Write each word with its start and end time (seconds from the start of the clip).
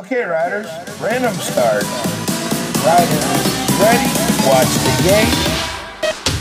Okay, 0.00 0.24
riders, 0.24 0.66
random 1.00 1.34
start. 1.34 1.84
Riders, 2.84 3.26
ready? 3.78 4.08
Watch 4.48 4.72
the 4.86 4.94
game. 5.04 6.40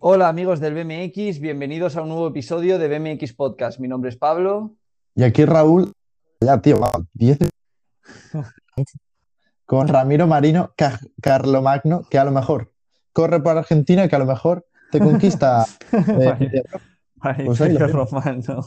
Hola 0.00 0.28
amigos 0.28 0.60
del 0.60 0.74
BMX, 0.74 1.40
bienvenidos 1.40 1.96
a 1.96 2.02
un 2.02 2.08
nuevo 2.08 2.28
episodio 2.28 2.78
de 2.78 2.88
BMX 2.88 3.32
Podcast. 3.34 3.80
Mi 3.80 3.88
nombre 3.88 4.10
es 4.10 4.16
Pablo. 4.16 4.74
Y 5.14 5.24
aquí 5.24 5.44
Raúl, 5.44 5.92
ya 6.40 6.60
tío, 6.60 6.78
va, 6.78 6.90
10 7.14 7.38
con 9.66 9.88
Ramiro 9.88 10.26
Marino, 10.26 10.72
Ca- 10.76 11.00
Carlomagno, 11.20 12.02
que 12.08 12.18
a 12.18 12.24
lo 12.24 12.30
mejor 12.30 12.72
corre 13.18 13.40
por 13.42 13.58
Argentina, 13.58 14.06
que 14.06 14.14
a 14.14 14.20
lo 14.20 14.26
mejor 14.26 14.64
te 14.92 15.00
conquista. 15.00 15.64
eh, 15.90 16.62
Ay, 17.20 17.46
Pues 17.46 17.60
ahí. 17.60 17.76
Romano. 17.76 18.64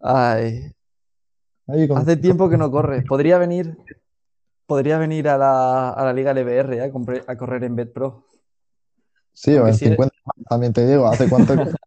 Ay, 0.00 0.72
ahí 1.68 1.86
con- 1.86 1.98
hace 1.98 2.16
tiempo 2.16 2.48
que 2.50 2.56
no 2.56 2.72
corre. 2.72 3.02
Podría 3.02 3.38
venir, 3.38 3.78
podría 4.66 4.98
venir 4.98 5.28
a 5.28 5.38
la, 5.38 5.90
a 5.90 6.04
la 6.06 6.12
Liga 6.12 6.32
LBR 6.32 6.80
a, 6.82 6.90
compre- 6.92 7.22
a 7.24 7.36
correr 7.36 7.62
en 7.62 7.76
BetPro. 7.76 8.26
Sí, 9.32 9.54
o 9.56 9.68
en 9.68 9.74
si 9.74 9.84
eres- 9.84 9.96
50 9.96 10.16
más, 10.24 10.46
también 10.48 10.72
te 10.72 10.84
digo, 10.88 11.06
¿hace 11.06 11.28
cuánto? 11.28 11.54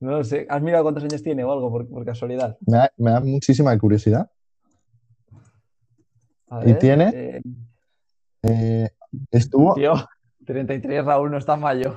No 0.00 0.10
lo 0.10 0.24
sé. 0.24 0.48
¿Has 0.50 0.60
mirado 0.60 0.82
cuántos 0.82 1.04
años 1.04 1.22
tiene 1.22 1.44
o 1.44 1.52
algo 1.52 1.70
por, 1.70 1.88
por 1.88 2.04
casualidad? 2.04 2.58
Me 2.66 2.76
da, 2.78 2.92
me 2.96 3.12
da 3.12 3.20
muchísima 3.20 3.78
curiosidad. 3.78 4.28
A 6.50 6.66
¿Y 6.66 6.74
tiene? 6.74 7.12
eh, 7.14 7.42
Eh, 8.42 8.90
estuvo, 9.30 9.74
tío, 9.74 9.92
33, 10.46 11.04
Raúl 11.04 11.30
no 11.30 11.38
está 11.38 11.56
mayor. 11.56 11.94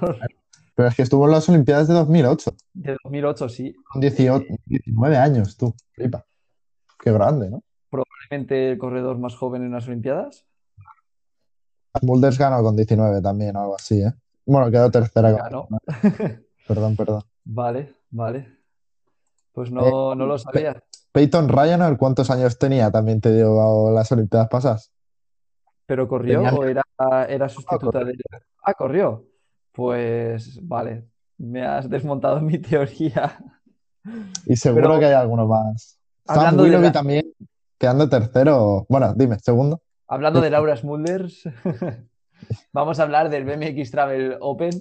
pero 0.75 0.87
es 0.89 0.95
que 0.95 1.01
estuvo 1.01 1.25
en 1.25 1.31
las 1.31 1.49
Olimpiadas 1.49 1.87
de 1.87 1.93
2008, 1.95 2.55
De 2.73 2.97
2008, 3.03 3.49
sí. 3.49 3.75
con 3.91 4.01
18, 4.01 4.45
19 4.65 5.17
años, 5.17 5.57
tú, 5.57 5.73
flipa. 5.93 6.25
Qué 6.99 7.11
grande, 7.11 7.49
¿no? 7.49 7.63
Probablemente 7.89 8.71
el 8.71 8.77
corredor 8.77 9.17
más 9.17 9.35
joven 9.35 9.63
en 9.63 9.71
las 9.71 9.87
Olimpiadas. 9.87 10.45
Mulders 12.01 12.37
ganó 12.37 12.61
con 12.61 12.75
19 12.75 13.21
también, 13.21 13.55
o 13.55 13.61
algo 13.61 13.75
así, 13.75 14.01
¿eh? 14.01 14.11
Bueno, 14.45 14.69
quedó 14.69 14.91
tercera 14.91 15.31
con 15.31 15.41
Ganó. 15.41 15.67
19. 16.01 16.45
Perdón, 16.67 16.95
perdón. 16.95 17.21
Vale, 17.45 17.95
vale. 18.09 18.57
Pues 19.53 19.71
no, 19.71 20.13
no 20.15 20.25
lo 20.25 20.37
sabía. 20.37 20.83
Peyton 21.11 21.47
Ryan, 21.47 21.95
¿cuántos 21.95 22.29
años 22.29 22.59
tenía? 22.59 22.91
También 22.91 23.21
te 23.21 23.33
digo 23.33 23.91
las 23.91 24.11
Olimpiadas 24.11 24.49
pasadas. 24.49 24.91
¿Pero 25.85 26.07
corrió 26.07 26.41
Tenía- 26.41 26.53
o 26.53 26.63
era, 26.65 26.83
era 27.29 27.49
sustituta 27.49 28.03
de... 28.03 28.15
Ah, 28.63 28.73
corrió. 28.73 29.25
Pues 29.71 30.59
vale, 30.67 31.05
me 31.37 31.63
has 31.65 31.89
desmontado 31.89 32.39
mi 32.41 32.57
teoría. 32.59 33.37
Y 34.45 34.55
seguro 34.55 34.83
Pero- 34.89 34.99
que 34.99 35.05
hay 35.07 35.13
alguno 35.13 35.47
más. 35.47 35.99
Sam 36.25 36.37
Hablando 36.39 36.63
de 36.63 36.69
Willoughby 36.69 36.87
la- 36.87 36.91
también, 36.93 37.25
quedando 37.77 38.09
tercero. 38.09 38.85
Bueno, 38.89 39.13
dime, 39.15 39.37
segundo. 39.39 39.81
Hablando 40.07 40.41
de 40.41 40.49
Laura 40.49 40.75
Smulders, 40.75 41.43
vamos 42.73 42.99
a 42.99 43.03
hablar 43.03 43.29
del 43.29 43.43
BMX 43.45 43.91
Travel 43.91 44.37
Open, 44.39 44.71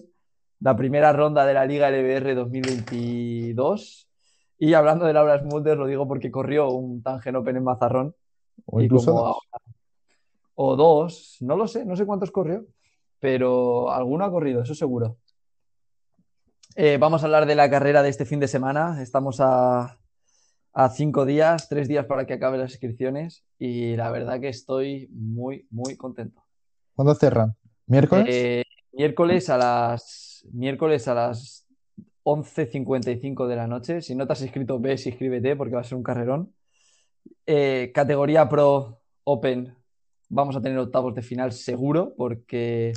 la 0.61 0.75
primera 0.77 1.13
ronda 1.13 1.45
de 1.45 1.55
la 1.55 1.67
Liga 1.67 1.91
LBR 1.91 2.35
2022. 2.35 4.09
Y 4.59 4.75
hablando 4.75 5.05
de 5.07 5.13
Laura 5.13 5.39
Smulders, 5.41 5.79
lo 5.79 5.87
digo 5.87 6.07
porque 6.09 6.31
corrió 6.31 6.71
un 6.71 7.03
Tangen 7.03 7.37
Open 7.37 7.57
en 7.57 7.65
Mazarrón. 7.65 8.15
O 8.67 8.81
Y 8.81 8.85
incluso 8.85 9.13
como 9.13 9.25
dos. 9.27 9.39
O 10.55 10.77
dos, 10.77 11.37
no 11.41 11.57
lo 11.57 11.67
sé, 11.67 11.85
no 11.85 11.97
sé 11.97 12.07
cuántos 12.07 12.31
corrió, 12.31 12.67
pero 13.19 13.91
alguno 13.91 14.25
ha 14.25 14.31
corrido, 14.31 14.63
eso 14.63 14.75
seguro. 14.75 15.19
Eh, 16.77 16.99
vamos 16.99 17.23
a 17.23 17.27
hablar 17.27 17.47
de 17.47 17.55
la 17.55 17.71
carrera 17.71 18.03
de 18.03 18.09
este 18.09 18.25
fin 18.25 18.41
de 18.41 18.49
semana. 18.49 19.01
Estamos 19.01 19.41
a, 19.41 19.99
a 20.73 20.89
cinco 20.91 21.25
días, 21.25 21.69
tres 21.69 21.87
días 21.87 22.07
para 22.07 22.27
que 22.27 22.35
acaben 22.35 22.61
las 22.61 22.73
inscripciones 22.73 23.45
y 23.59 23.97
la 23.97 24.11
verdad 24.11 24.41
que 24.41 24.49
estoy 24.49 25.09
muy, 25.13 25.67
muy 25.71 25.97
contento. 25.97 26.43
¿Cuándo 26.95 27.15
cierran? 27.15 27.55
¿Miércoles? 27.87 28.27
Eh, 28.29 28.65
miércoles 28.93 29.49
a 29.51 29.59
las 29.59 30.47
miércoles 30.53 31.09
a 31.09 31.15
las 31.15 31.67
11.55 32.25 33.47
de 33.47 33.57
la 33.57 33.67
noche. 33.67 34.01
Si 34.03 34.15
no 34.15 34.27
te 34.27 34.33
has 34.33 34.43
inscrito, 34.43 34.79
ves 34.81 35.07
y 35.07 35.11
inscríbete 35.11 35.57
porque 35.57 35.75
va 35.75 35.83
a 35.83 35.85
ser 35.85 35.97
un 35.97 36.03
carrerón. 36.03 36.53
Eh, 37.47 37.93
categoría 37.95 38.49
Pro 38.49 39.01
Open. 39.25 39.77
Vamos 40.35 40.57
a 40.57 40.61
tener 40.61 40.77
octavos 40.79 41.15
de 41.15 41.23
final 41.23 41.53
seguro 41.53 42.13
porque, 42.17 42.93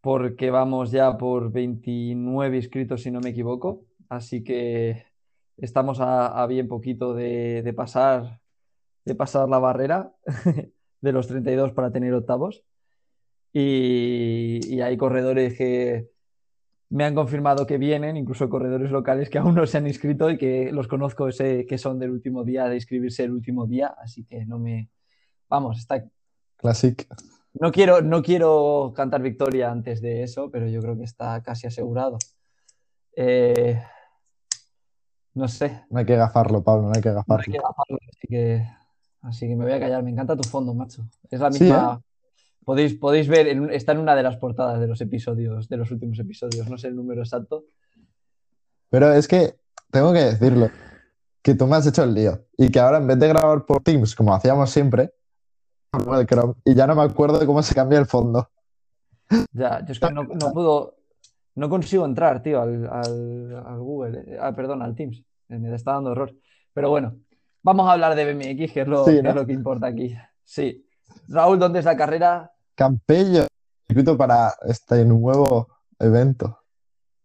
porque 0.00 0.48
vamos 0.48 0.92
ya 0.92 1.18
por 1.18 1.50
29 1.50 2.56
inscritos 2.56 3.02
si 3.02 3.10
no 3.10 3.18
me 3.18 3.30
equivoco. 3.30 3.84
Así 4.08 4.44
que 4.44 5.06
estamos 5.56 5.98
a, 6.00 6.46
bien 6.46 6.68
poquito 6.68 7.14
de, 7.14 7.62
de 7.64 7.72
pasar, 7.72 8.38
de 9.04 9.16
pasar 9.16 9.48
la 9.48 9.58
barrera 9.58 10.14
de 11.00 11.12
los 11.12 11.26
32 11.26 11.72
para 11.72 11.90
tener 11.90 12.14
octavos. 12.14 12.62
Y, 13.52 14.60
y 14.72 14.82
hay 14.82 14.96
corredores 14.96 15.58
que 15.58 16.10
me 16.90 17.02
han 17.02 17.16
confirmado 17.16 17.66
que 17.66 17.78
vienen, 17.78 18.16
incluso 18.16 18.48
corredores 18.48 18.92
locales 18.92 19.28
que 19.30 19.38
aún 19.40 19.56
no 19.56 19.66
se 19.66 19.78
han 19.78 19.88
inscrito 19.88 20.30
y 20.30 20.38
que 20.38 20.70
los 20.70 20.86
conozco, 20.86 21.32
sé 21.32 21.66
que 21.66 21.76
son 21.76 21.98
del 21.98 22.12
último 22.12 22.44
día, 22.44 22.68
de 22.68 22.76
inscribirse 22.76 23.24
el 23.24 23.32
último 23.32 23.66
día, 23.66 23.96
así 24.00 24.24
que 24.24 24.46
no 24.46 24.60
me... 24.60 24.88
Vamos, 25.52 25.76
está... 25.78 26.02
Classic. 26.56 27.06
No 27.60 27.70
quiero, 27.70 28.00
no 28.00 28.22
quiero 28.22 28.94
cantar 28.96 29.20
victoria 29.20 29.70
antes 29.70 30.00
de 30.00 30.22
eso, 30.22 30.50
pero 30.50 30.66
yo 30.66 30.80
creo 30.80 30.96
que 30.96 31.04
está 31.04 31.42
casi 31.42 31.66
asegurado. 31.66 32.16
Eh, 33.14 33.78
no 35.34 35.48
sé, 35.48 35.84
No 35.90 35.98
hay 35.98 36.06
que 36.06 36.16
gafarlo, 36.16 36.62
Pablo, 36.64 36.84
no 36.88 36.92
hay 36.96 37.02
que 37.02 37.10
no 37.10 37.16
hay 37.16 37.24
gafarlo. 37.26 37.52
que 37.52 37.58
gafarlo, 37.58 37.98
así 38.08 38.28
que, 38.28 38.66
así 39.20 39.46
que 39.46 39.54
me 39.56 39.64
voy 39.66 39.74
a 39.74 39.80
callar. 39.80 40.02
Me 40.02 40.10
encanta 40.10 40.34
tu 40.34 40.48
fondo, 40.48 40.72
macho. 40.72 41.02
Es 41.30 41.38
la 41.38 41.52
Sí, 41.52 41.64
misma. 41.64 42.00
Podéis, 42.64 42.94
podéis 42.94 43.28
ver, 43.28 43.48
en- 43.48 43.70
está 43.74 43.92
en 43.92 43.98
una 43.98 44.14
de 44.16 44.22
las 44.22 44.36
portadas 44.38 44.80
de 44.80 44.86
los 44.86 45.02
episodios, 45.02 45.68
de 45.68 45.76
los 45.76 45.90
últimos 45.90 46.18
episodios. 46.18 46.66
No 46.70 46.78
sé 46.78 46.88
el 46.88 46.96
número 46.96 47.20
exacto. 47.20 47.64
Pero 48.88 49.12
es 49.12 49.28
que 49.28 49.56
tengo 49.90 50.14
que 50.14 50.20
decirlo, 50.24 50.70
que 51.42 51.54
tú 51.54 51.66
me 51.66 51.76
has 51.76 51.86
hecho 51.86 52.04
el 52.04 52.14
lío. 52.14 52.46
Y 52.56 52.70
que 52.70 52.80
ahora 52.80 52.96
en 52.96 53.06
vez 53.06 53.18
de 53.18 53.28
grabar 53.28 53.66
por 53.66 53.82
Teams, 53.82 54.14
como 54.14 54.32
hacíamos 54.34 54.70
siempre, 54.70 55.12
el 55.92 56.26
Chrome, 56.26 56.54
y 56.64 56.74
ya 56.74 56.86
no 56.86 56.94
me 56.94 57.02
acuerdo 57.02 57.38
de 57.38 57.46
cómo 57.46 57.62
se 57.62 57.74
cambia 57.74 57.98
el 57.98 58.06
fondo. 58.06 58.48
Ya, 59.52 59.84
yo 59.84 59.92
es 59.92 60.00
que 60.00 60.10
no, 60.10 60.24
no 60.24 60.52
puedo, 60.52 60.94
no 61.54 61.68
consigo 61.68 62.04
entrar, 62.06 62.42
tío, 62.42 62.60
al, 62.62 62.86
al- 62.90 63.62
al 63.66 63.78
Google, 63.78 64.24
eh, 64.26 64.38
ah, 64.40 64.52
perdón, 64.54 64.82
al 64.82 64.94
Teams. 64.94 65.18
Eh, 65.48 65.58
Me 65.58 65.74
está 65.74 65.92
dando 65.92 66.12
error. 66.12 66.32
Pero 66.72 66.88
bueno, 66.90 67.16
vamos 67.62 67.88
a 67.88 67.92
hablar 67.92 68.14
de 68.14 68.32
BMX, 68.32 68.72
que 68.72 68.80
es 68.82 68.88
lo, 68.88 69.04
Sí, 69.04 69.16
que 69.16 69.22
¿no? 69.22 69.30
es 69.30 69.34
lo 69.36 69.46
que 69.46 69.52
importa 69.52 69.86
aquí. 69.86 70.14
Sí. 70.44 70.86
Raúl, 71.28 71.58
¿dónde 71.58 71.78
es 71.80 71.84
la 71.84 71.96
carrera? 71.96 72.50
Campello, 72.74 73.46
circuito 73.86 74.16
para 74.16 74.54
este 74.66 75.04
nuevo 75.04 75.68
evento. 75.98 76.58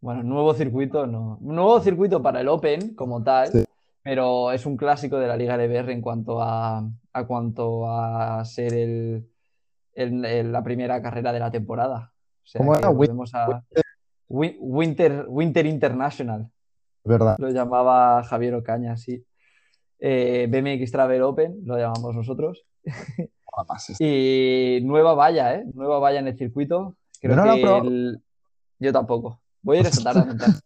Bueno, 0.01 0.23
nuevo 0.23 0.53
circuito, 0.53 1.07
no. 1.07 1.37
Nuevo 1.41 1.79
circuito 1.79 2.21
para 2.21 2.41
el 2.41 2.47
Open 2.49 2.95
como 2.95 3.23
tal, 3.23 3.47
Sí. 3.47 3.65
pero 4.03 4.51
es 4.51 4.65
un 4.65 4.75
clásico 4.77 5.17
de 5.17 5.27
la 5.27 5.37
Liga 5.37 5.55
LBR 5.57 5.91
en 5.93 6.01
cuanto 6.01 6.41
a, 6.41 6.83
a 7.17 7.27
cuanto 7.27 7.89
a 7.89 8.43
ser 8.45 8.73
el, 8.73 9.29
el- 9.93 10.25
el- 10.25 10.51
la 10.51 10.63
primera 10.63 11.01
carrera 11.01 11.33
de 11.33 11.39
la 11.39 11.51
temporada. 11.51 12.11
O 12.43 12.47
sea 12.47 12.59
¿Cómo 12.59 12.73
que 12.73 12.79
era? 12.79 12.87
A 12.87 12.91
Win- 14.29 14.57
Winter, 14.59 15.25
Winter 15.27 15.65
International, 15.65 16.49
¿Verdad? 17.03 17.35
lo 17.39 17.49
llamaba 17.49 18.23
Javier 18.23 18.55
Ocaña, 18.55 18.97
sí. 18.97 19.23
Eh, 19.99 20.47
BMX 20.49 20.91
Travel 20.91 21.21
Open, 21.23 21.61
lo 21.65 21.77
llamamos 21.77 22.13
nosotros. 22.15 22.65
Y 23.99 24.79
nueva 24.83 25.13
valla, 25.15 25.55
¿eh? 25.55 25.63
Nueva 25.73 25.99
valla 25.99 26.19
en 26.19 26.27
el 26.27 26.37
circuito. 26.37 26.95
Creo 27.19 27.35
no 27.35 27.43
que 27.55 27.77
el- 27.87 28.21
Yo 28.79 28.93
tampoco. 28.93 29.41
Voy 29.63 29.77
a 29.77 29.79
ir 29.81 29.85
esta 29.87 30.03
tarde. 30.13 30.21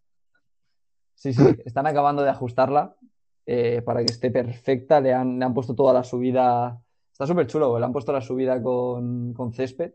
Sí, 1.15 1.33
sí, 1.33 1.43
están 1.65 1.85
acabando 1.85 2.23
de 2.23 2.31
ajustarla 2.31 2.95
eh, 3.45 3.81
para 3.83 3.99
que 4.03 4.11
esté 4.11 4.31
perfecta. 4.31 4.99
Le 4.99 5.13
han, 5.13 5.39
le 5.39 5.45
han 5.45 5.53
puesto 5.53 5.75
toda 5.75 5.93
la 5.93 6.03
subida. 6.03 6.81
Está 7.11 7.27
súper 7.27 7.47
chulo, 7.47 7.77
le 7.77 7.85
han 7.85 7.93
puesto 7.93 8.11
la 8.11 8.21
subida 8.21 8.61
con, 8.61 9.33
con 9.33 9.53
césped 9.53 9.91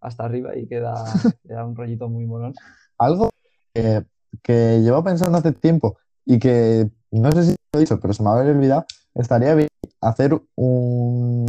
hasta 0.00 0.24
arriba 0.24 0.56
y 0.56 0.66
queda, 0.66 0.94
queda 1.46 1.64
un 1.64 1.76
rollito 1.76 2.08
muy 2.08 2.26
molón. 2.26 2.54
Algo 2.98 3.30
que, 3.72 4.04
que 4.42 4.80
llevo 4.82 5.02
pensando 5.02 5.38
hace 5.38 5.52
tiempo 5.52 5.96
y 6.24 6.38
que 6.38 6.90
no 7.10 7.30
sé 7.32 7.44
si 7.44 7.50
lo 7.50 7.78
he 7.78 7.80
dicho, 7.80 8.00
pero 8.00 8.12
se 8.12 8.22
me 8.22 8.30
había 8.30 8.50
olvidado, 8.50 8.86
estaría 9.14 9.54
bien 9.54 9.68
hacer 10.00 10.40
un... 10.56 11.46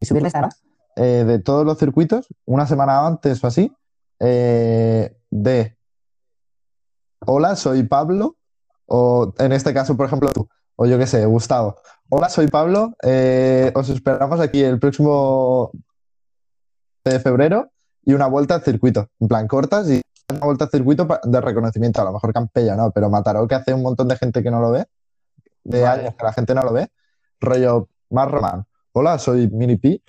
y 0.00 0.06
subirles 0.06 0.34
ahora, 0.34 0.50
eh, 0.96 1.24
de 1.26 1.38
todos 1.40 1.66
los 1.66 1.78
circuitos, 1.78 2.28
una 2.44 2.66
semana 2.66 3.06
antes 3.06 3.42
o 3.42 3.46
así, 3.46 3.72
eh, 4.20 5.16
de 5.30 5.76
Hola, 7.26 7.56
soy 7.56 7.82
Pablo, 7.82 8.35
o 8.86 9.34
en 9.38 9.52
este 9.52 9.74
caso, 9.74 9.96
por 9.96 10.06
ejemplo, 10.06 10.30
tú, 10.30 10.48
o 10.76 10.86
yo 10.86 10.98
qué 10.98 11.06
sé, 11.06 11.24
Gustavo. 11.26 11.76
Hola, 12.08 12.28
soy 12.28 12.48
Pablo, 12.48 12.94
eh, 13.02 13.72
os 13.74 13.88
esperamos 13.88 14.40
aquí 14.40 14.62
el 14.62 14.78
próximo 14.78 15.72
de 17.04 17.20
febrero 17.20 17.70
y 18.04 18.14
una 18.14 18.26
vuelta 18.26 18.54
al 18.54 18.62
circuito. 18.62 19.08
En 19.20 19.28
plan, 19.28 19.48
cortas 19.48 19.88
y 19.90 20.00
una 20.30 20.40
vuelta 20.46 20.64
al 20.64 20.70
circuito 20.70 21.06
de 21.24 21.40
reconocimiento. 21.40 22.00
A 22.00 22.04
lo 22.04 22.12
mejor 22.12 22.32
Campella 22.32 22.76
no, 22.76 22.90
pero 22.92 23.10
Mataró, 23.10 23.46
que 23.46 23.54
hace 23.54 23.74
un 23.74 23.82
montón 23.82 24.08
de 24.08 24.16
gente 24.16 24.42
que 24.42 24.50
no 24.50 24.60
lo 24.60 24.70
ve, 24.70 24.86
de 25.64 25.82
Vale. 25.82 26.02
años 26.02 26.14
que 26.16 26.24
la 26.24 26.32
gente 26.32 26.54
no 26.54 26.62
lo 26.62 26.72
ve, 26.72 26.88
rollo 27.40 27.88
más 28.10 28.30
román. 28.30 28.66
Hola, 28.92 29.18
soy 29.18 29.48
Mini 29.48 29.76
Pi. 29.76 30.02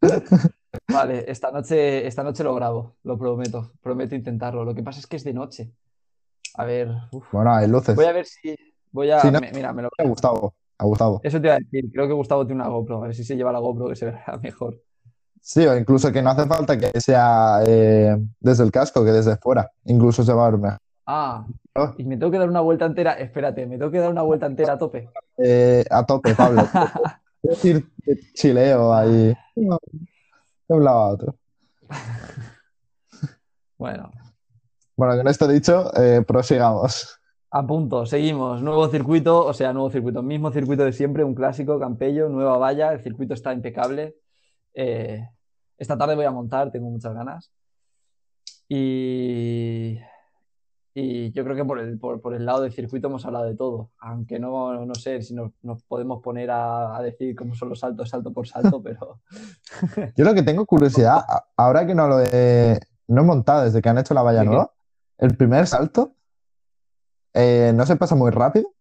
Vale, 0.88 1.30
esta 1.30 1.50
noche, 1.50 2.06
esta 2.06 2.22
noche 2.22 2.42
lo 2.44 2.54
grabo, 2.54 2.96
lo 3.02 3.18
prometo. 3.18 3.72
Prometo 3.82 4.14
intentarlo. 4.14 4.64
Lo 4.64 4.74
que 4.74 4.82
pasa 4.82 5.00
es 5.00 5.06
que 5.06 5.16
es 5.16 5.24
de 5.24 5.34
noche. 5.34 5.72
A 6.58 6.64
ver, 6.64 6.88
uf. 7.12 7.24
Bueno, 7.32 7.54
hay 7.54 7.68
luces. 7.68 7.94
Voy 7.94 8.04
a 8.04 8.12
ver 8.12 8.26
si. 8.26 8.54
Voy 8.90 9.10
a. 9.10 9.20
Sí, 9.20 9.30
no. 9.30 9.40
me- 9.40 9.52
Mira, 9.52 9.72
me 9.72 9.82
lo. 9.82 9.88
A 9.96 10.02
Gustavo, 10.04 10.54
a 10.76 10.84
Gustavo. 10.84 11.20
Eso 11.22 11.40
te 11.40 11.46
iba 11.46 11.54
a 11.54 11.58
decir. 11.58 11.90
Creo 11.92 12.06
que 12.08 12.12
Gustavo 12.14 12.44
tiene 12.46 12.60
una 12.62 12.70
GoPro. 12.70 12.98
A 13.02 13.06
ver 13.06 13.14
si 13.14 13.22
se 13.24 13.36
lleva 13.36 13.52
la 13.52 13.60
GoPro 13.60 13.88
que 13.88 13.96
se 13.96 14.06
verá 14.06 14.24
mejor. 14.42 14.76
Sí, 15.40 15.64
o 15.66 15.76
incluso 15.78 16.10
que 16.12 16.20
no 16.20 16.30
hace 16.30 16.46
falta 16.46 16.76
que 16.76 17.00
sea 17.00 17.60
eh, 17.64 18.16
desde 18.40 18.64
el 18.64 18.72
casco, 18.72 19.04
que 19.04 19.12
desde 19.12 19.36
fuera. 19.36 19.70
Incluso 19.84 20.22
se 20.24 20.32
va 20.32 20.46
a 20.46 20.50
ver 20.50 20.60
mejor. 20.60 20.78
Ah, 21.06 21.46
Oh. 21.80 21.94
y 21.96 22.02
me 22.02 22.16
tengo 22.16 22.32
que 22.32 22.38
dar 22.38 22.48
una 22.48 22.60
vuelta 22.60 22.86
entera. 22.86 23.12
Espérate, 23.12 23.64
me 23.64 23.78
tengo 23.78 23.92
que 23.92 24.00
dar 24.00 24.10
una 24.10 24.22
vuelta 24.22 24.46
entera 24.46 24.72
a 24.72 24.78
tope. 24.78 25.08
Eh, 25.36 25.84
a 25.88 26.04
tope, 26.04 26.34
Pablo. 26.34 26.62
Es 27.40 27.50
decir, 27.62 27.88
chileo 28.34 28.92
ahí. 28.92 29.32
De 29.54 30.74
un 30.74 30.84
lado 30.84 30.98
a 30.98 31.08
otro. 31.10 31.36
Bueno, 33.78 34.10
Bueno, 34.98 35.16
con 35.16 35.28
esto 35.28 35.46
dicho, 35.46 35.92
eh, 35.94 36.24
prosigamos. 36.26 37.20
a 37.52 37.64
punto, 37.64 38.04
seguimos. 38.04 38.60
Nuevo 38.62 38.88
circuito, 38.88 39.46
o 39.46 39.54
sea, 39.54 39.72
nuevo 39.72 39.90
circuito. 39.90 40.24
Mismo 40.24 40.50
circuito 40.50 40.84
de 40.84 40.92
siempre, 40.92 41.22
un 41.22 41.36
clásico, 41.36 41.78
Campello, 41.78 42.28
nueva 42.28 42.58
valla. 42.58 42.92
El 42.92 43.00
circuito 43.00 43.32
está 43.32 43.52
impecable. 43.52 44.16
Eh, 44.74 45.24
esta 45.76 45.96
tarde 45.96 46.16
voy 46.16 46.24
a 46.24 46.32
montar, 46.32 46.72
tengo 46.72 46.90
muchas 46.90 47.14
ganas. 47.14 47.52
Y, 48.68 50.00
y 50.94 51.30
yo 51.30 51.44
creo 51.44 51.54
que 51.54 51.64
por 51.64 51.78
el, 51.78 51.96
por, 52.00 52.20
por 52.20 52.34
el 52.34 52.44
lado 52.44 52.62
del 52.62 52.72
circuito 52.72 53.06
hemos 53.06 53.24
hablado 53.24 53.44
de 53.44 53.54
todo. 53.54 53.92
Aunque 54.00 54.40
no, 54.40 54.84
no 54.84 54.94
sé 54.96 55.22
si 55.22 55.32
nos, 55.32 55.52
nos 55.62 55.80
podemos 55.84 56.20
poner 56.20 56.50
a, 56.50 56.96
a 56.96 57.02
decir 57.02 57.36
cómo 57.36 57.54
son 57.54 57.68
los 57.68 57.78
saltos, 57.78 58.08
salto 58.08 58.32
por 58.32 58.48
salto, 58.48 58.82
pero 58.82 59.20
Yo 60.16 60.24
lo 60.24 60.34
que 60.34 60.42
tengo 60.42 60.66
curiosidad, 60.66 61.24
ahora 61.56 61.86
que 61.86 61.94
no 61.94 62.08
lo 62.08 62.20
he, 62.20 62.80
no 63.06 63.20
he 63.20 63.24
montado 63.24 63.62
desde 63.62 63.80
que 63.80 63.88
han 63.88 63.98
hecho 63.98 64.12
la 64.12 64.22
valla 64.22 64.42
nueva, 64.42 64.72
el 65.18 65.36
primer 65.36 65.66
salto, 65.66 66.14
eh, 67.34 67.72
¿no 67.74 67.86
se 67.86 67.96
pasa 67.96 68.14
muy 68.14 68.30
rápido? 68.30 68.72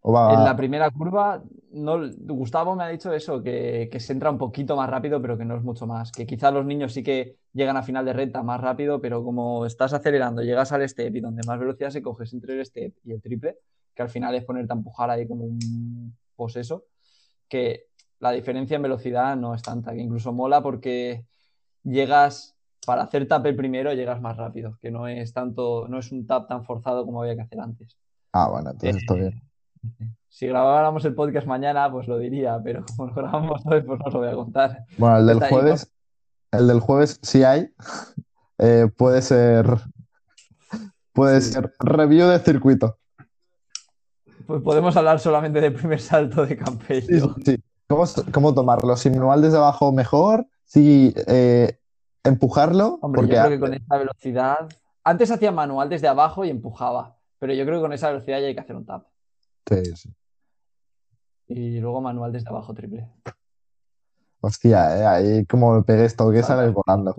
¿O 0.00 0.12
va- 0.12 0.32
En 0.32 0.44
la 0.44 0.56
primera 0.56 0.90
curva, 0.90 1.42
no, 1.72 1.98
Gustavo 2.18 2.76
me 2.76 2.84
ha 2.84 2.88
dicho 2.88 3.12
eso, 3.12 3.42
que, 3.42 3.88
que 3.90 4.00
se 4.00 4.12
entra 4.12 4.30
un 4.30 4.38
poquito 4.38 4.76
más 4.76 4.88
rápido, 4.88 5.20
pero 5.20 5.36
que 5.36 5.44
no 5.44 5.56
es 5.56 5.62
mucho 5.62 5.86
más. 5.86 6.12
Que 6.12 6.26
quizás 6.26 6.52
los 6.52 6.64
niños 6.66 6.92
sí 6.92 7.02
que 7.02 7.36
llegan 7.52 7.76
a 7.76 7.82
final 7.82 8.04
de 8.04 8.12
recta 8.12 8.42
más 8.42 8.60
rápido, 8.60 9.00
pero 9.00 9.24
como 9.24 9.64
estás 9.66 9.92
acelerando, 9.92 10.42
llegas 10.42 10.72
al 10.72 10.86
step 10.88 11.14
y 11.16 11.20
donde 11.20 11.42
más 11.46 11.58
velocidad 11.58 11.90
se 11.90 12.02
coges 12.02 12.32
entre 12.32 12.54
el 12.58 12.64
step 12.66 12.94
y 13.04 13.12
el 13.12 13.20
triple, 13.22 13.58
que 13.94 14.02
al 14.02 14.08
final 14.10 14.34
es 14.34 14.44
ponerte 14.44 14.72
a 14.72 14.76
empujar 14.76 15.10
ahí 15.10 15.26
como 15.26 15.44
un 15.44 16.16
poseso, 16.36 16.84
que 17.48 17.86
la 18.20 18.30
diferencia 18.32 18.76
en 18.76 18.82
velocidad 18.82 19.36
no 19.36 19.54
es 19.54 19.62
tanta, 19.62 19.92
que 19.92 20.00
incluso 20.00 20.32
mola 20.32 20.62
porque 20.62 21.24
llegas, 21.82 22.53
para 22.86 23.02
hacer 23.02 23.26
tap 23.28 23.44
el 23.46 23.56
primero, 23.56 23.92
llegas 23.92 24.20
más 24.20 24.36
rápido, 24.36 24.78
que 24.80 24.90
no 24.90 25.08
es 25.08 25.32
tanto, 25.32 25.86
no 25.88 25.98
es 25.98 26.12
un 26.12 26.26
tap 26.26 26.48
tan 26.48 26.64
forzado 26.64 27.04
como 27.04 27.22
había 27.22 27.34
que 27.36 27.42
hacer 27.42 27.60
antes. 27.60 27.96
Ah, 28.32 28.48
bueno, 28.50 28.70
entonces 28.70 28.96
está 28.96 29.14
bien. 29.14 29.40
Si 30.34 30.48
grabáramos 30.48 31.04
el 31.04 31.14
podcast 31.14 31.46
mañana, 31.46 31.88
pues 31.92 32.08
lo 32.08 32.18
diría, 32.18 32.58
pero 32.64 32.84
como 32.84 33.06
lo 33.08 33.14
grabamos 33.14 33.62
hoy, 33.66 33.82
pues 33.82 34.00
no 34.00 34.06
os 34.06 34.14
lo 34.14 34.18
voy 34.18 34.28
a 34.30 34.34
contar. 34.34 34.84
Bueno, 34.98 35.18
el 35.18 35.26
del 35.26 35.36
Está 35.36 35.46
ahí, 35.46 35.52
jueves, 35.52 35.92
el 36.50 36.66
del 36.66 36.80
jueves 36.80 37.20
sí 37.22 37.44
hay, 37.44 37.68
eh, 38.58 38.88
puede 38.96 39.22
ser, 39.22 39.66
puede 41.12 41.40
Sí. 41.40 41.52
ser 41.52 41.72
review 41.78 42.26
de 42.26 42.40
circuito. 42.40 42.98
Pues 44.46 44.60
podemos 44.62 44.96
hablar 44.96 45.20
solamente 45.20 45.60
del 45.60 45.72
primer 45.72 46.00
salto 46.00 46.44
de 46.44 46.56
Campello. 46.56 47.06
sí, 47.36 47.42
sí. 47.44 47.62
¿Cómo, 47.86 48.04
cómo 48.32 48.54
tomarlo? 48.54 48.96
¿Si 48.96 49.10
manual 49.10 49.40
desde 49.40 49.58
abajo 49.58 49.92
mejor? 49.92 50.46
¿Si 50.64 51.14
eh, 51.28 51.78
empujarlo? 52.24 52.98
Hombre, 53.02 53.20
Porque 53.20 53.36
yo 53.36 53.42
creo 53.42 53.50
que 53.50 53.60
con 53.60 53.74
esa 53.74 53.96
velocidad. 53.98 54.68
Antes 55.04 55.30
hacía 55.30 55.52
manual 55.52 55.88
desde 55.88 56.08
abajo 56.08 56.44
y 56.44 56.50
empujaba, 56.50 57.16
pero 57.38 57.52
yo 57.52 57.64
creo 57.64 57.78
que 57.78 57.82
con 57.82 57.92
esa 57.92 58.08
velocidad 58.08 58.40
ya 58.40 58.46
hay 58.46 58.54
que 58.54 58.60
hacer 58.60 58.76
un 58.76 58.86
tap. 58.86 59.06
Sí, 59.68 59.96
sí. 59.96 60.10
Y 61.46 61.78
luego 61.80 62.00
manual 62.00 62.32
desde 62.32 62.48
abajo 62.48 62.72
triple. 62.72 63.06
Hostia, 64.40 64.98
eh, 64.98 65.06
ahí 65.06 65.46
como 65.46 65.74
me 65.74 65.82
pegué 65.82 66.06
esto, 66.06 66.30
que 66.30 66.42
sales 66.42 66.72
volando. 66.72 67.14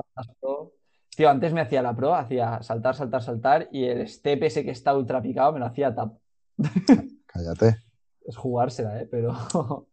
Tío, 1.16 1.30
antes 1.30 1.54
me 1.54 1.62
hacía 1.62 1.82
la 1.82 1.96
pro, 1.96 2.14
hacía 2.14 2.62
saltar, 2.62 2.96
saltar, 2.96 3.22
saltar 3.22 3.70
y 3.72 3.86
el 3.86 4.08
step 4.08 4.44
ese 4.44 4.64
que 4.66 4.72
está 4.72 4.96
ultra 4.96 5.22
picado 5.22 5.54
me 5.54 5.60
lo 5.60 5.66
hacía 5.68 5.94
tap. 5.96 6.14
Cállate. 7.28 7.78
Es 8.26 8.36
jugársela, 8.36 9.00
¿eh? 9.02 9.08
Pero 9.10 9.32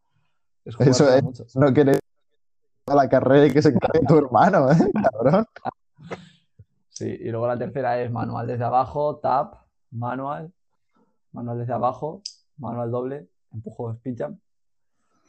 es 0.64 0.74
Eso 0.80 1.14
es, 1.14 1.22
mucho. 1.22 1.44
no 1.54 1.72
quieres 1.72 1.98
a 2.86 2.94
la 2.94 3.08
carrera 3.08 3.46
y 3.46 3.52
que 3.52 3.62
se 3.62 3.68
encargue 3.74 4.00
tu 4.06 4.16
hermano, 4.18 4.70
¿eh? 4.70 4.76
Cabrón. 5.10 5.46
Sí, 6.90 7.06
y 7.06 7.30
luego 7.30 7.46
la 7.46 7.58
tercera 7.58 8.00
es 8.00 8.10
manual 8.10 8.46
desde 8.46 8.64
abajo, 8.64 9.16
tap, 9.16 9.54
manual, 9.90 10.52
manual 11.32 11.58
desde 11.58 11.72
abajo, 11.72 12.22
manual 12.58 12.90
doble, 12.90 13.28
empujo, 13.52 13.92
speed 13.92 14.16
jump. 14.22 14.38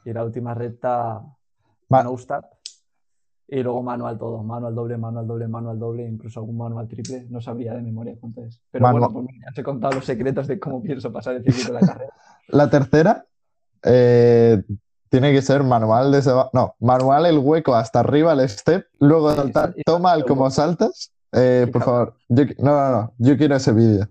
Y 0.05 0.11
la 0.13 0.23
última 0.25 0.53
recta, 0.53 1.21
Ma- 1.89 2.03
no 2.03 2.17
start. 2.17 2.45
Y 3.47 3.61
luego 3.61 3.83
manual 3.83 4.17
todo, 4.17 4.41
manual 4.43 4.73
doble, 4.75 4.97
manual 4.97 5.27
doble, 5.27 5.47
manual 5.47 5.79
doble, 5.79 6.07
incluso 6.07 6.39
algún 6.39 6.57
manual 6.57 6.87
triple. 6.87 7.27
No 7.29 7.39
sabría 7.39 7.73
de 7.73 7.81
memoria 7.81 8.15
cuánto 8.19 8.43
es. 8.43 8.59
Pero 8.71 8.83
Manual- 8.83 9.11
bueno, 9.11 9.13
pues 9.25 9.35
mira, 9.35 9.49
os 9.51 9.57
he 9.57 9.63
contado 9.63 9.93
los 9.95 10.05
secretos 10.05 10.47
de 10.47 10.59
cómo 10.59 10.81
pienso 10.81 11.11
pasar 11.13 11.35
el 11.35 11.43
circuito 11.43 11.73
de 11.73 11.79
la 11.81 11.87
carrera. 11.87 12.13
La 12.49 12.69
tercera 12.69 13.25
eh, 13.83 14.61
tiene 15.13 15.31
que 15.31 15.43
ser 15.43 15.61
manual 15.61 16.11
desde 16.11 16.31
abajo. 16.31 16.49
No, 16.53 16.75
manual 16.79 17.27
el 17.27 17.37
hueco 17.37 17.75
hasta 17.75 17.99
arriba, 17.99 18.33
el 18.33 18.49
step, 18.49 18.87
luego 18.97 19.29
Sí, 19.29 19.37
saltar, 19.37 19.75
toma 19.85 20.11
el 20.15 20.25
como 20.25 20.49
saltas. 20.49 21.11
Eh, 21.31 21.69
por 21.71 21.83
favor, 21.83 22.15
yo, 22.29 22.45
no, 22.57 22.71
no, 22.71 22.89
no, 22.91 23.13
yo 23.19 23.37
quiero 23.37 23.55
ese 23.55 23.71
vídeo. 23.73 24.07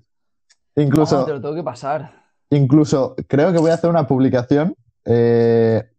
Incluso, 0.76 1.18
No, 1.18 1.24
te 1.24 1.32
lo 1.32 1.40
tengo 1.40 1.56
que 1.56 1.64
pasar. 1.64 2.22
incluso 2.50 3.16
creo 3.26 3.50
que 3.52 3.58
voy 3.58 3.72
a 3.72 3.74
hacer 3.74 3.90
una 3.90 4.06
publicación 4.06 4.76
eh, 5.04 5.90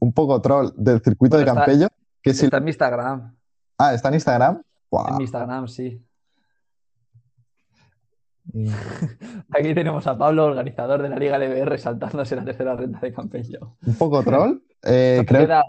un 0.00 0.12
poco 0.12 0.38
troll 0.42 0.68
del 0.76 1.00
circuito 1.00 1.38
de 1.38 1.44
Bueno, 1.44 1.58
está- 1.60 1.64
Campello. 1.72 1.88
Que 2.22 2.34
si... 2.34 2.44
Está 2.44 2.58
en 2.58 2.64
mi 2.64 2.70
Instagram. 2.72 3.34
Ah, 3.78 3.94
está 3.94 4.08
en 4.08 4.14
Instagram. 4.16 4.62
Guau. 4.90 5.08
En 5.08 5.16
mi 5.16 5.24
Instagram, 5.24 5.66
sí. 5.66 6.04
Aquí 9.50 9.74
tenemos 9.74 10.06
a 10.06 10.16
Pablo, 10.16 10.44
organizador 10.46 11.02
de 11.02 11.08
la 11.08 11.18
Liga 11.18 11.38
LBR, 11.38 11.78
saltándose 11.78 12.36
la 12.36 12.44
tercera 12.44 12.74
renta 12.76 13.00
de 13.00 13.12
Campello. 13.12 13.76
Un 13.86 13.94
poco 13.94 14.22
troll. 14.22 14.58
Eh, 14.82 15.24
creo 15.26 15.42
queda- 15.46 15.62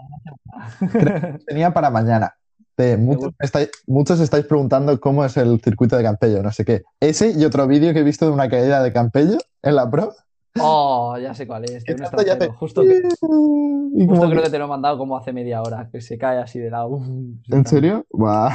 que 0.92 1.38
tenía 1.46 1.72
para 1.72 1.90
mañana. 1.90 2.34
De 2.76 2.96
muchos, 2.98 3.32
estáis, 3.40 3.70
muchos 3.86 4.20
estáis 4.20 4.44
preguntando 4.46 4.98
cómo 5.00 5.24
es 5.24 5.36
el 5.36 5.60
circuito 5.60 5.96
de 5.96 6.04
Campello, 6.04 6.42
no 6.42 6.52
sé 6.52 6.64
qué. 6.64 6.82
Ese 7.00 7.30
y 7.36 7.44
otro 7.44 7.66
vídeo 7.66 7.92
que 7.92 8.00
he 8.00 8.04
visto 8.04 8.26
de 8.26 8.32
una 8.32 8.48
caída 8.48 8.82
de 8.82 8.92
Campello 8.92 9.38
en 9.62 9.74
la 9.74 9.90
Pro. 9.90 10.14
Oh, 10.60 11.16
ya 11.18 11.34
sé 11.34 11.46
cuál 11.46 11.64
es. 11.64 11.84
ya 12.26 12.38
te- 12.38 12.48
Justo, 12.48 12.82
que, 12.82 12.98
Y 12.98 13.02
justo 13.02 13.26
como 13.26 14.20
creo 14.30 14.30
que- 14.30 14.42
que 14.44 14.50
te 14.50 14.58
lo 14.58 14.64
he 14.66 14.68
mandado 14.68 14.96
como 14.98 15.16
hace 15.16 15.32
media 15.32 15.60
hora, 15.62 15.88
que 15.90 16.00
se 16.00 16.16
cae 16.18 16.38
así 16.38 16.58
de 16.60 16.70
lado. 16.70 16.88
Uf, 16.88 17.06
¿En 17.48 17.66
serio? 17.66 18.06
Buah. 18.10 18.50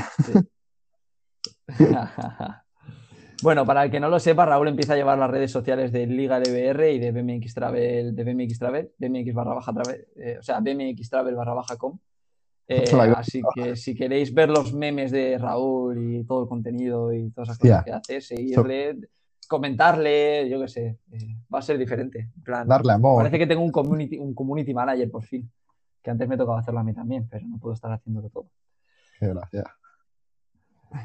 Bueno, 3.43 3.65
para 3.65 3.83
el 3.83 3.91
que 3.91 3.99
no 3.99 4.09
lo 4.09 4.19
sepa, 4.19 4.45
Raúl 4.45 4.69
empieza 4.69 4.93
a 4.93 4.95
llevar 4.95 5.17
las 5.17 5.29
redes 5.29 5.51
sociales 5.51 5.91
de 5.91 6.07
Liga 6.07 6.37
LBR 6.39 6.91
y 6.93 6.99
de 6.99 7.11
BMX 7.11 7.53
Travel, 7.53 8.15
de 8.15 8.23
BMX 8.23 8.57
Travel, 8.57 8.91
BMX 8.97 9.33
barra 9.33 9.53
baja 9.53 9.73
Travel, 9.73 10.07
eh, 10.15 10.37
o 10.39 10.43
sea, 10.43 10.59
BMX 10.61 11.09
Travel 11.09 11.35
barra 11.35 11.53
baja 11.53 11.75
com. 11.77 11.99
Eh, 12.67 12.89
La- 12.93 13.03
así 13.13 13.41
que 13.53 13.75
si 13.75 13.93
queréis 13.93 14.33
ver 14.33 14.49
los 14.49 14.73
memes 14.73 15.11
de 15.11 15.37
Raúl 15.37 16.15
y 16.15 16.23
todo 16.23 16.43
el 16.43 16.47
contenido 16.47 17.11
y 17.13 17.29
todas 17.31 17.49
esas 17.49 17.57
cosas 17.59 17.83
que 17.83 17.91
hace, 17.91 18.21
seguirle, 18.21 18.97
comentarle, 19.49 20.47
yo 20.49 20.61
qué 20.61 20.67
sé, 20.69 20.97
eh, 21.11 21.35
va 21.53 21.59
a 21.59 21.61
ser 21.61 21.77
diferente. 21.77 22.29
En 22.37 22.43
plan, 22.43 22.67
Darle 22.67 22.93
amor. 22.93 23.17
Parece 23.17 23.37
que 23.39 23.47
tengo 23.47 23.61
un 23.61 23.71
community, 23.71 24.17
un 24.17 24.33
community 24.33 24.73
manager 24.73 25.11
por 25.11 25.23
fin, 25.23 25.51
que 26.01 26.09
antes 26.09 26.27
me 26.29 26.37
tocaba 26.37 26.59
hacerlo 26.59 26.79
a 26.79 26.83
mí 26.83 26.93
también, 26.93 27.27
pero 27.29 27.45
no 27.47 27.57
puedo 27.59 27.73
estar 27.73 27.91
haciéndolo 27.91 28.29
todo. 28.29 28.47
Qué 29.19 29.27
gracia. 29.27 29.63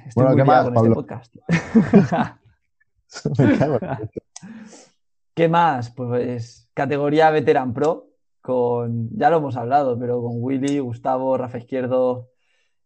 Estoy 0.06 0.24
Bueno, 0.24 0.30
muy 0.30 0.36
¿qué 0.36 0.44
más, 0.44 0.64
con 0.64 0.76
este 0.76 0.90
podcast. 0.90 1.36
Me 3.38 3.58
cago 3.58 3.78
en- 3.80 4.10
¿Qué 5.34 5.48
más? 5.48 5.90
Pues 5.90 6.68
categoría 6.74 7.30
Veteran 7.30 7.72
Pro, 7.72 8.08
con, 8.40 9.08
ya 9.16 9.30
lo 9.30 9.38
hemos 9.38 9.56
hablado, 9.56 9.98
pero 9.98 10.20
con 10.22 10.32
Willy, 10.36 10.78
Gustavo, 10.80 11.36
Rafa 11.38 11.58
Izquierdo, 11.58 12.28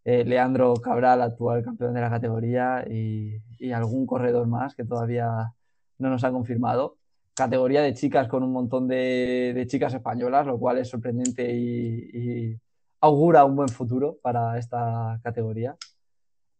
eh, 0.05 0.25
Leandro 0.25 0.75
Cabral, 0.75 1.23
actual 1.23 1.63
campeón 1.65 1.95
de 1.95 2.01
la 2.03 2.11
categoría, 2.11 2.85
y, 2.89 3.41
y 3.59 3.73
algún 3.73 4.07
corredor 4.07 4.47
más 4.47 4.75
que 4.75 4.85
todavía 4.85 5.53
no 5.99 6.11
nos 6.11 6.25
ha 6.25 6.31
confirmado. 6.31 6.99
Categoría 7.35 7.81
de 7.81 7.95
chicas 7.95 8.29
con 8.29 8.43
un 8.43 8.53
montón 8.53 8.87
de, 8.87 9.53
de 9.55 9.67
chicas 9.67 9.95
españolas, 9.95 10.47
lo 10.47 10.59
cual 10.59 10.77
es 10.79 10.89
sorprendente 10.91 11.51
y, 11.55 12.11
y 12.13 12.61
augura 13.01 13.45
un 13.47 13.57
buen 13.57 13.69
futuro 13.71 14.19
para 14.23 14.59
esta 14.59 15.19
categoría. 15.23 15.75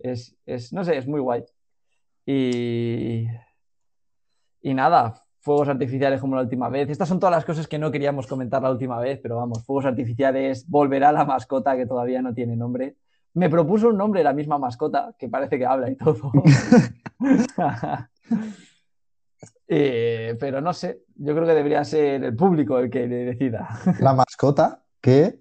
Es, 0.03 0.37
es, 0.47 0.73
no 0.73 0.85
sé, 0.85 0.97
es 0.97 1.07
muy 1.07 1.21
guay. 1.21 1.45
Y, 2.27 3.27
y 4.61 4.75
nada, 4.75 5.23
fuegos 5.41 5.69
artificiales 5.69 6.21
como 6.21 6.37
la 6.37 6.43
última 6.43 6.69
vez. 6.69 6.89
Estas 6.89 7.09
son 7.09 7.19
todas 7.19 7.35
las 7.35 7.45
cosas 7.45 7.67
que 7.67 7.79
no 7.79 7.91
queríamos 7.91 8.27
comentar 8.27 8.63
la 8.63 8.71
última 8.71 8.99
vez, 9.01 9.19
pero 9.23 9.37
vamos, 9.37 9.65
fuegos 9.65 9.87
artificiales, 9.87 10.69
volverá 10.69 11.13
la 11.13 11.25
mascota 11.25 11.77
que 11.77 11.87
todavía 11.87 12.23
no 12.23 12.33
tiene 12.33 12.57
nombre. 12.57 12.97
Me 13.35 13.51
propuso 13.51 13.89
un 13.89 13.97
nombre 13.97 14.23
la 14.23 14.33
misma 14.33 14.59
mascota, 14.59 15.15
que 15.19 15.29
parece 15.29 15.59
que 15.59 15.67
habla 15.67 15.91
y 15.91 15.97
todo. 15.97 16.33
Eh, 19.75 20.37
pero 20.39 20.61
no 20.61 20.75
sé, 20.75 21.05
yo 21.15 21.35
creo 21.35 21.47
que 21.47 21.55
debería 21.55 21.83
ser 21.83 22.23
el 22.25 22.37
público 22.37 22.79
el 22.79 22.91
que 22.91 23.07
le 23.07 23.25
decida. 23.25 23.71
La 24.01 24.13
mascota 24.13 24.83
que 25.01 25.23
eh, 25.23 25.41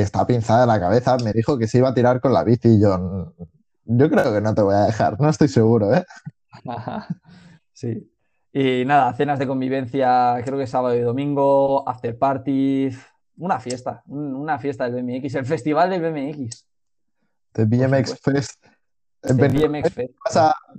está 0.00 0.26
pinzada 0.26 0.62
en 0.62 0.68
la 0.68 0.80
cabeza 0.80 1.16
me 1.24 1.32
dijo 1.32 1.58
que 1.58 1.66
se 1.66 1.78
iba 1.78 1.88
a 1.88 1.94
tirar 1.94 2.20
con 2.20 2.32
la 2.32 2.44
bici 2.44 2.68
y 2.68 2.80
yo, 2.80 3.34
yo 3.84 4.10
creo 4.10 4.32
que 4.32 4.40
no 4.40 4.54
te 4.54 4.62
voy 4.62 4.74
a 4.74 4.86
dejar, 4.86 5.20
no 5.20 5.28
estoy 5.28 5.48
seguro, 5.48 5.94
¿eh? 5.94 6.04
sí. 7.72 8.10
Y 8.52 8.84
nada, 8.84 9.12
cenas 9.14 9.38
de 9.38 9.46
convivencia, 9.46 10.36
creo 10.44 10.58
que 10.58 10.66
sábado 10.66 10.94
y 10.94 11.00
domingo, 11.00 11.88
after 11.88 12.18
parties, 12.18 12.98
una 13.36 13.60
fiesta, 13.60 14.02
una 14.06 14.58
fiesta 14.58 14.90
del 14.90 15.04
BMX, 15.04 15.34
el 15.34 15.46
festival 15.46 15.90
del 15.90 16.02
BMX. 16.02 16.66
De 17.54 17.64
BMX 17.64 18.18
Fest. 18.20 18.66
De 19.22 19.48
BMX 19.48 19.92
Fest. 19.92 20.12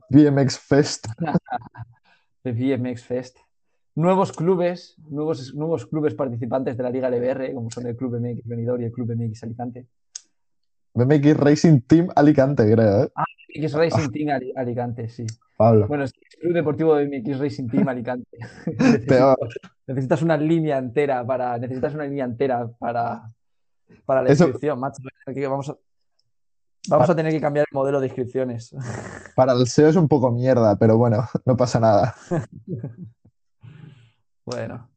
BMX 0.10 0.60
Fest. 0.60 1.08
de 2.44 2.52
BMX 2.52 3.04
Fest. 3.04 3.38
Nuevos 4.00 4.32
clubes, 4.32 4.96
nuevos, 5.10 5.54
nuevos 5.54 5.86
clubes 5.86 6.16
participantes 6.16 6.78
de 6.78 6.84
la 6.84 6.90
Liga 6.90 7.10
LBR, 7.10 7.54
como 7.54 7.70
son 7.70 7.86
el 7.86 7.98
Club 7.98 8.18
BMX 8.18 8.48
Benidorm 8.48 8.82
y 8.82 8.86
el 8.86 8.94
Club 8.94 9.10
BMX 9.14 9.44
Alicante. 9.44 9.88
BMX 10.94 11.36
Racing 11.36 11.82
Team 11.82 12.08
Alicante, 12.16 12.64
creo. 12.72 13.04
¿eh? 13.04 13.12
Ah, 13.14 13.26
BMX 13.54 13.74
Racing 13.74 14.10
Team 14.12 14.40
Alicante, 14.56 15.10
sí. 15.10 15.26
Pablo. 15.58 15.86
Bueno, 15.90 16.06
es 16.06 16.14
el 16.16 16.40
Club 16.40 16.54
Deportivo 16.54 16.96
BMX 16.96 17.40
Racing 17.40 17.68
Team 17.68 17.90
Alicante. 17.90 18.38
Peor. 19.06 19.38
necesitas 19.86 20.22
una 20.22 20.38
línea 20.38 20.78
entera 20.78 21.26
para. 21.26 21.58
Necesitas 21.58 21.94
una 21.94 22.06
línea 22.06 22.24
entera 22.24 22.70
para, 22.80 23.30
para 24.06 24.24
la 24.24 24.30
Eso- 24.30 24.46
inscripción, 24.46 24.80
macho. 24.80 25.04
Vamos 25.50 25.70
a, 25.72 25.78
vamos 26.88 27.10
a 27.10 27.16
tener 27.18 27.34
que 27.34 27.42
cambiar 27.42 27.66
el 27.70 27.76
modelo 27.76 28.00
de 28.00 28.08
inscripciones. 28.08 28.74
Para 29.36 29.52
el 29.54 29.68
SEO 29.68 29.90
es 29.90 29.96
un 29.98 30.08
poco 30.08 30.32
mierda, 30.32 30.78
pero 30.78 30.98
bueno, 30.98 31.28
no 31.46 31.58
pasa 31.58 31.82
nada. 31.82 32.16
Bueno. 34.50 34.90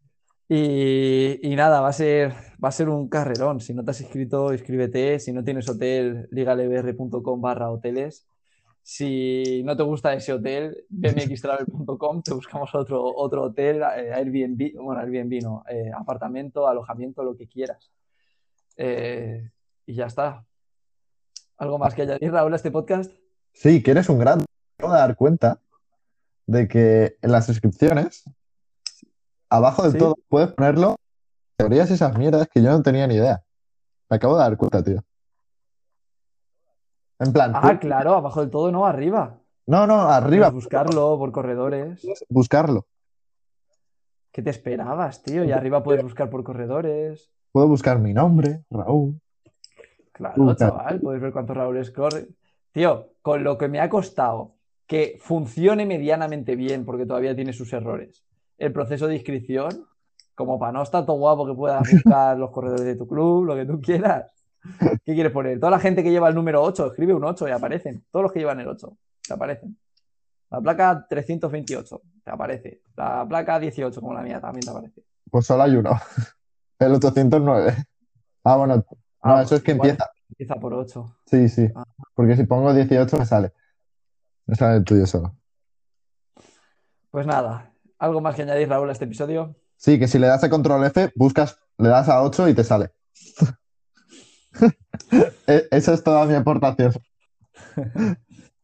Y, 0.49 1.55
nada, 1.57 1.83
va 1.83 1.89
a 1.89 1.93
ser, 1.93 2.33
va 2.63 2.69
a 2.69 2.73
ser 2.73 2.89
un 2.89 3.09
carrerón. 3.09 3.61
Si 3.61 3.75
no 3.75 3.85
te 3.85 3.91
has 3.91 4.01
inscrito, 4.01 4.51
inscríbete. 4.53 5.19
Si 5.21 5.31
no 5.31 5.45
tienes 5.45 5.69
hotel, 5.69 6.27
ligalbr.com 6.31 7.41
barra 7.41 7.71
hoteles. 7.71 8.27
Si 8.83 9.63
no 9.63 9.77
te 9.77 9.83
gusta 9.83 10.15
ese 10.15 10.33
hotel, 10.33 10.85
bmxtravel.com, 10.89 12.23
te 12.23 12.33
buscamos 12.33 12.75
otro, 12.75 13.05
otro 13.05 13.45
hotel, 13.45 13.83
eh, 13.97 14.13
Airbnb, 14.13 14.75
bueno, 14.83 15.01
Airbnb 15.01 15.41
no, 15.41 15.63
eh, 15.69 15.93
apartamento, 15.97 16.67
alojamiento, 16.67 17.23
lo 17.23 17.37
que 17.37 17.47
quieras. 17.47 17.93
Eh, 18.77 19.51
y 19.87 19.95
ya 19.95 20.07
está. 20.07 20.45
¿Algo 21.59 21.79
más 21.79 21.95
que 21.95 22.03
añadir, 22.03 22.33
Raúl, 22.33 22.55
a 22.55 22.57
este 22.57 22.73
podcast? 22.73 23.13
Sí, 23.53 23.83
que 23.83 23.93
eres 23.93 24.09
un 24.09 24.19
gran. 24.19 24.45
Acabo 24.79 24.95
de 24.95 24.99
dar 24.99 25.15
cuenta 25.15 25.61
de 26.47 26.67
que 26.67 27.19
en 27.23 27.31
las 27.31 27.49
inscripciones, 27.49 28.25
abajo 29.57 29.83
del 29.83 29.93
Sí. 29.93 29.99
todo, 29.99 30.17
puedes 30.29 30.53
ponerlo 30.53 30.97
teorías 31.57 31.91
esas 31.91 32.17
mierdas 32.17 32.49
que 32.49 32.63
yo 32.63 32.71
no 32.71 32.83
tenía 32.83 33.07
ni 33.07 33.15
idea. 33.15 33.43
Me 34.11 34.17
acabo 34.17 34.35
de 34.37 34.41
dar 34.43 34.57
cuenta, 34.57 34.83
tío. 34.83 35.01
En 37.19 37.33
plan, 37.33 37.53
Ah, 37.55 37.73
tú- 37.73 37.81
claro, 37.81 38.15
abajo 38.15 38.41
del 38.41 38.51
todo, 38.51 38.73
no, 38.73 38.85
arriba. 38.87 39.39
no, 39.67 39.87
no, 39.87 40.01
arriba, 40.03 40.47
Puedes 40.51 40.65
buscarlo 40.65 41.19
por 41.19 41.31
corredores. 41.33 42.03
buscarlo. 42.29 42.87
¿Qué 44.33 44.43
te 44.43 44.51
esperabas, 44.51 45.23
tío? 45.23 45.45
Y 45.45 45.53
arriba 45.53 45.83
puedes 45.83 46.03
buscar 46.03 46.31
por 46.31 46.43
corredores. 46.43 47.31
Puedo 47.53 47.69
buscar 47.69 47.99
mi 47.99 48.15
nombre, 48.15 48.65
Raúl. 48.71 49.21
Claro, 50.13 50.55
chaval, 50.55 51.01
puedes 51.01 51.21
ver 51.21 51.33
cuántos 51.33 51.57
Raúles 51.57 51.91
corre. 51.91 52.29
Tío, 52.73 53.11
con 53.21 53.45
lo 53.45 53.59
que 53.59 53.69
me 53.69 53.81
ha 53.81 53.89
costado 53.91 54.55
que 54.87 55.19
funcione 55.21 55.85
medianamente 55.87 56.57
bien, 56.57 56.85
porque 56.85 57.07
todavía 57.07 57.37
tiene 57.37 57.53
sus 57.53 57.73
errores, 57.73 58.25
el 58.63 58.73
proceso 58.73 59.09
de 59.09 59.17
inscripción, 59.17 59.89
como 60.37 60.57
para 60.59 60.71
no 60.71 60.83
estar 60.83 61.05
todo 61.05 61.17
guapo 61.17 61.45
que 61.45 61.53
puedas 61.53 61.83
buscar 61.91 62.39
los 62.39 62.51
corredores 62.51 62.85
de 62.85 62.95
tu 62.95 63.09
club, 63.09 63.45
lo 63.45 63.57
que 63.57 63.67
tú 63.67 63.81
quieras. 63.81 64.27
¿Qué 65.05 65.15
quieres 65.15 65.33
poner? 65.33 65.59
Toda 65.59 65.73
la 65.73 65.81
gente 65.81 66.05
que 66.05 66.13
lleva 66.13 66.29
el 66.29 66.35
número 66.37 66.63
8, 66.63 66.87
escribe 66.87 67.13
un 67.13 67.25
8 67.25 67.49
y 67.49 67.51
aparecen. 67.51 68.05
Todos 68.13 68.23
los 68.23 68.33
que 68.33 68.39
llevan 68.39 68.61
el 68.61 68.69
8, 68.69 68.97
te 69.27 69.35
aparecen. 69.35 69.77
La 70.49 70.61
placa 70.61 71.07
328, 71.09 72.03
te 72.23 72.31
aparece. 72.31 72.83
La 72.95 73.27
placa 73.29 73.59
18, 73.59 74.01
como 74.01 74.15
la 74.15 74.23
mía, 74.23 74.41
también 74.41 74.65
te 74.65 74.71
aparece. 74.71 75.03
Pues 75.29 75.45
solo 75.45 75.65
hay 75.65 75.75
uno. 75.75 75.91
El 76.79 76.95
809. 76.95 77.77
Ah, 78.45 78.57
bueno, 78.57 78.77
no, 78.77 78.85
Ah, 79.21 79.43
eso 79.43 79.57
es 79.57 79.63
que 79.63 79.73
empieza. 79.73 80.09
Empieza 80.31 80.55
por 80.57 80.75
8. 80.75 81.17
Sí, 81.27 81.49
sí. 81.49 81.69
Ah. 81.75 81.85
Porque 82.15 82.37
si 82.37 82.45
pongo 82.45 82.73
18 82.73 83.19
me 83.19 83.27
sale. 83.27 83.53
Me 84.47 84.55
sale 84.55 84.77
el 84.79 84.85
tuyo 84.85 85.07
solo. 85.07 85.35
Pues 87.11 87.27
nada, 87.27 87.72
¿algo 88.03 88.21
más 88.21 88.35
que 88.35 88.43
añadir, 88.43 88.69
Raúl, 88.69 88.89
a 88.89 88.93
este 88.93 89.05
episodio? 89.05 89.55
Sí, 89.77 89.99
que 89.99 90.09
si 90.09 90.19
le 90.19 90.27
das 90.27 90.43
a 90.45 90.51
control 90.51 90.85
F, 90.87 91.13
buscas, 91.15 91.57
le 91.79 91.89
das 91.89 92.09
a 92.09 92.23
8 92.23 92.49
y 92.49 92.55
te 92.55 92.65
sale. 92.65 92.91
E- 95.47 95.69
Esa 95.71 95.95
es 95.95 96.03
toda 96.05 96.25
mi 96.27 96.35
aportación. 96.35 96.93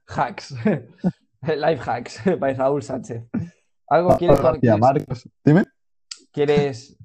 Hacks. 0.09 0.55
Life 1.43 1.83
hacks 1.89 2.21
by 2.39 2.55
Raúl 2.55 2.83
Sánchez. 2.83 3.25
¿Algo 3.89 4.17
quieres, 4.19 4.39
quieres, 4.61 4.81
Marcos. 4.81 5.29
Dime. 5.45 5.65
quieres- 6.33 6.97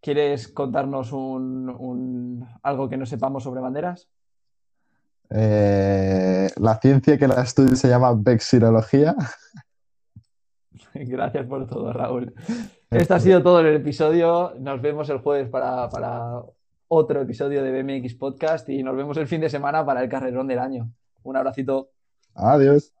quieres 0.00 0.48
contarnos 0.48 1.12
un, 1.12 1.68
un- 1.68 2.48
algo 2.62 2.88
que 2.88 2.96
no 2.96 3.04
sepamos 3.06 3.42
sobre 3.44 3.60
banderas? 3.60 4.08
Eh, 5.30 6.48
la 6.56 6.78
ciencia 6.80 7.18
que 7.18 7.28
la 7.28 7.42
estudia 7.42 7.76
se 7.76 7.88
llama 7.88 8.12
vexilología. 8.16 9.14
Gracias 11.06 11.46
por 11.46 11.66
todo, 11.66 11.92
Raúl. 11.92 12.34
Esto 12.90 13.14
ha 13.14 13.20
sido 13.20 13.42
todo 13.42 13.60
en 13.60 13.66
el 13.66 13.76
episodio. 13.76 14.54
Nos 14.58 14.80
vemos 14.82 15.08
el 15.08 15.18
jueves 15.18 15.48
para, 15.48 15.88
para 15.88 16.42
otro 16.88 17.22
episodio 17.22 17.62
de 17.62 17.82
BMX 17.82 18.14
Podcast 18.14 18.68
y 18.68 18.82
nos 18.82 18.96
vemos 18.96 19.16
el 19.16 19.26
fin 19.26 19.40
de 19.40 19.48
semana 19.48 19.84
para 19.84 20.02
el 20.02 20.08
carrerón 20.08 20.46
del 20.46 20.58
año. 20.58 20.90
Un 21.22 21.36
abracito. 21.36 21.90
Adiós. 22.34 22.92